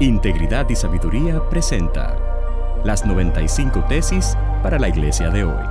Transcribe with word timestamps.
Integridad 0.00 0.68
y 0.68 0.74
Sabiduría 0.74 1.40
presenta 1.48 2.16
las 2.82 3.06
95 3.06 3.84
tesis 3.88 4.36
para 4.62 4.78
la 4.78 4.88
iglesia 4.88 5.30
de 5.30 5.44
hoy. 5.44 5.64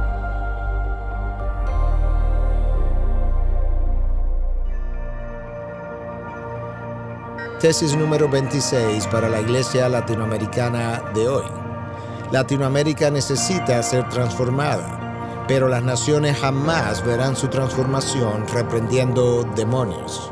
Tesis 7.59 7.95
número 7.95 8.29
26 8.29 9.07
para 9.07 9.27
la 9.27 9.41
iglesia 9.41 9.89
latinoamericana 9.89 11.03
de 11.13 11.27
hoy. 11.27 11.45
Latinoamérica 12.31 13.11
necesita 13.11 13.83
ser 13.83 14.07
transformada, 14.09 15.45
pero 15.47 15.67
las 15.67 15.83
naciones 15.83 16.39
jamás 16.39 17.05
verán 17.05 17.35
su 17.35 17.49
transformación 17.49 18.45
reprendiendo 18.47 19.43
demonios. 19.55 20.31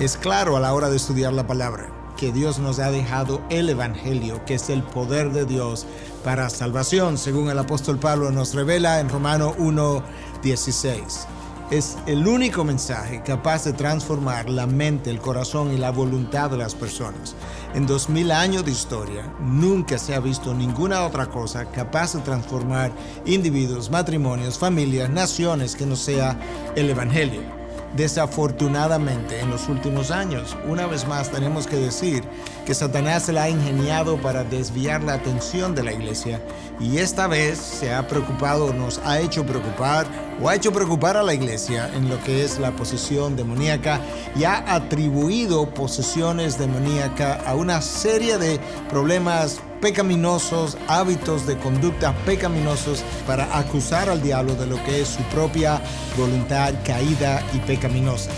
Es 0.00 0.16
claro 0.16 0.56
a 0.56 0.60
la 0.60 0.74
hora 0.74 0.90
de 0.90 0.96
estudiar 0.96 1.32
la 1.32 1.48
palabra 1.48 1.88
que 2.16 2.30
Dios 2.30 2.60
nos 2.60 2.78
ha 2.78 2.92
dejado 2.92 3.42
el 3.50 3.68
Evangelio, 3.68 4.44
que 4.44 4.54
es 4.54 4.70
el 4.70 4.84
poder 4.84 5.32
de 5.32 5.44
Dios 5.44 5.86
para 6.22 6.50
salvación, 6.50 7.18
según 7.18 7.50
el 7.50 7.58
apóstol 7.58 7.98
Pablo 7.98 8.30
nos 8.30 8.54
revela 8.54 9.00
en 9.00 9.08
Romano 9.08 9.56
1.16. 9.56 11.26
Es 11.72 11.98
el 12.06 12.28
único 12.28 12.62
mensaje 12.62 13.24
capaz 13.24 13.64
de 13.64 13.72
transformar 13.72 14.48
la 14.48 14.68
mente, 14.68 15.10
el 15.10 15.18
corazón 15.18 15.72
y 15.72 15.78
la 15.78 15.90
voluntad 15.90 16.48
de 16.48 16.58
las 16.58 16.76
personas. 16.76 17.34
En 17.74 17.84
dos 17.84 18.08
mil 18.08 18.30
años 18.30 18.64
de 18.64 18.70
historia, 18.70 19.34
nunca 19.40 19.98
se 19.98 20.14
ha 20.14 20.20
visto 20.20 20.54
ninguna 20.54 21.06
otra 21.06 21.26
cosa 21.26 21.64
capaz 21.72 22.14
de 22.14 22.20
transformar 22.20 22.92
individuos, 23.26 23.90
matrimonios, 23.90 24.60
familias, 24.60 25.10
naciones 25.10 25.74
que 25.74 25.86
no 25.86 25.96
sea 25.96 26.38
el 26.76 26.88
Evangelio. 26.88 27.57
Desafortunadamente, 27.96 29.40
en 29.40 29.50
los 29.50 29.68
últimos 29.68 30.10
años, 30.10 30.56
una 30.66 30.86
vez 30.86 31.06
más 31.06 31.30
tenemos 31.30 31.66
que 31.66 31.76
decir 31.76 32.22
que 32.66 32.74
Satanás 32.74 33.24
se 33.24 33.32
la 33.32 33.44
ha 33.44 33.48
ingeniado 33.48 34.18
para 34.18 34.44
desviar 34.44 35.02
la 35.02 35.14
atención 35.14 35.74
de 35.74 35.82
la 35.82 35.92
iglesia. 35.92 36.40
Y 36.78 36.98
esta 36.98 37.26
vez 37.26 37.58
se 37.58 37.92
ha 37.92 38.06
preocupado, 38.06 38.74
nos 38.74 38.98
ha 39.04 39.20
hecho 39.20 39.44
preocupar 39.46 40.06
o 40.40 40.48
ha 40.48 40.54
hecho 40.54 40.72
preocupar 40.72 41.16
a 41.16 41.22
la 41.22 41.34
iglesia 41.34 41.90
en 41.94 42.08
lo 42.08 42.22
que 42.22 42.44
es 42.44 42.58
la 42.58 42.72
posesión 42.72 43.36
demoníaca 43.36 44.00
y 44.36 44.44
ha 44.44 44.74
atribuido 44.74 45.70
posesiones 45.70 46.58
demoníacas 46.58 47.44
a 47.46 47.54
una 47.54 47.80
serie 47.80 48.38
de 48.38 48.60
problemas 48.90 49.60
pecaminosos, 49.80 50.76
hábitos 50.88 51.46
de 51.46 51.56
conducta 51.56 52.14
pecaminosos 52.24 53.04
para 53.26 53.56
acusar 53.56 54.08
al 54.08 54.22
diablo 54.22 54.54
de 54.54 54.66
lo 54.66 54.82
que 54.84 55.00
es 55.00 55.08
su 55.08 55.22
propia 55.24 55.80
voluntad 56.16 56.74
caída 56.84 57.42
y 57.54 57.58
pecaminosa. 57.58 58.30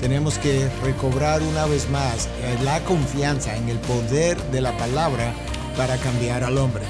Tenemos 0.00 0.38
que 0.38 0.68
recobrar 0.82 1.42
una 1.42 1.66
vez 1.66 1.88
más 1.90 2.28
la 2.62 2.80
confianza 2.84 3.56
en 3.56 3.68
el 3.68 3.78
poder 3.78 4.40
de 4.50 4.60
la 4.60 4.76
palabra 4.76 5.32
para 5.76 5.96
cambiar 5.96 6.44
al 6.44 6.58
hombre. 6.58 6.84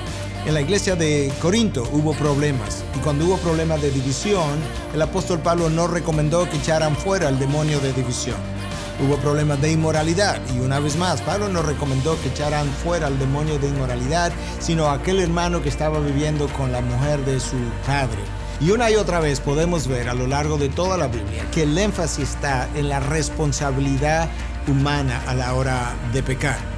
En 0.45 0.55
la 0.55 0.61
iglesia 0.61 0.95
de 0.95 1.33
Corinto 1.43 1.89
hubo 1.93 2.13
problemas 2.15 2.85
y 2.97 3.01
cuando 3.01 3.25
hubo 3.25 3.37
problemas 3.39 3.83
de 3.83 3.91
división, 3.91 4.61
el 4.95 5.03
apóstol 5.03 5.41
Pablo 5.41 5.69
no 5.69 5.89
recomendó 5.89 6.49
que 6.49 6.57
echaran 6.57 6.97
fuera 6.97 7.29
el 7.29 7.39
demonio 7.39 7.81
de 7.81 7.93
división 7.93 8.37
hubo 9.01 9.17
problemas 9.17 9.61
de 9.61 9.73
inmoralidad 9.73 10.41
y 10.55 10.61
una 10.61 10.81
vez 10.81 10.97
más 10.97 11.21
Pablo 11.23 11.49
nos 11.49 11.65
recomendó 11.65 12.21
que 12.21 12.29
echaran 12.29 12.69
fuera 12.69 13.07
al 13.07 13.19
demonio 13.19 13.59
de 13.59 13.69
inmoralidad, 13.69 14.33
sino 14.59 14.87
a 14.87 14.95
aquel 14.95 15.21
hermano 15.21 15.63
que 15.63 15.69
estaba 15.69 16.01
viviendo 16.01 16.49
con 16.49 16.73
la 16.73 16.81
mujer 16.81 17.25
de 17.25 17.41
su 17.41 17.57
padre. 17.87 18.19
Y 18.61 18.71
una 18.71 18.91
y 18.91 18.95
otra 18.95 19.21
vez 19.21 19.41
podemos 19.41 19.87
ver 19.87 20.09
a 20.09 20.15
lo 20.15 20.27
largo 20.27 20.57
de 20.57 20.69
toda 20.69 20.97
la 20.97 21.09
Biblia 21.09 21.45
que 21.53 21.65
el 21.65 21.77
énfasis 21.77 22.31
está 22.31 22.69
en 22.75 22.89
la 22.89 23.01
responsabilidad 23.01 24.29
humana 24.67 25.23
a 25.27 25.35
la 25.35 25.55
hora 25.55 25.95
de 26.13 26.23
pecar. 26.23 26.76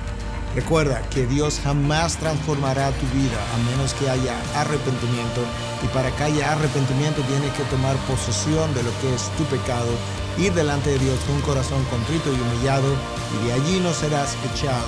Recuerda 0.55 1.03
que 1.11 1.27
Dios 1.27 1.61
jamás 1.63 2.17
transformará 2.17 2.91
tu 2.93 3.07
vida 3.17 3.39
a 3.55 3.71
menos 3.71 3.95
que 3.95 4.09
haya 4.09 4.35
arrepentimiento 4.55 5.43
y 5.85 5.87
para 5.89 6.11
que 6.11 6.25
haya 6.25 6.53
arrepentimiento 6.53 7.23
tienes 7.23 7.53
que 7.53 7.65
tomar 7.65 7.97
posesión 8.09 8.73
de 8.75 8.83
lo 8.83 8.91
que 9.01 9.15
es 9.15 9.31
tu 9.37 9.45
pecado 9.45 9.91
ir 10.39 10.53
delante 10.55 10.91
de 10.91 10.99
Dios 10.99 11.19
con 11.27 11.37
un 11.37 11.43
corazón 11.43 11.85
contrito 11.85 12.31
y 12.31 12.41
humillado, 12.41 12.95
y 13.35 13.47
de 13.47 13.53
allí 13.53 13.81
no 13.81 13.93
serás 13.93 14.37
echado, 14.55 14.87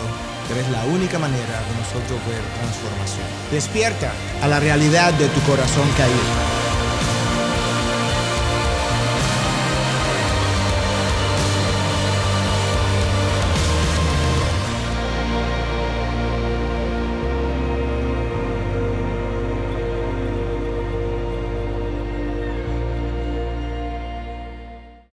pero 0.49 0.61
es 0.61 0.71
la 0.71 0.85
única 0.85 1.19
manera 1.19 1.61
de 1.67 1.75
nosotros 1.77 2.21
ver 2.29 2.43
transformación. 2.59 3.27
Despierta 3.51 4.13
a 4.43 4.49
la 4.49 4.61
realidad 4.61 5.13
de 5.15 5.29
tu 5.29 5.41
corazón 5.43 5.89
caído. 5.97 6.50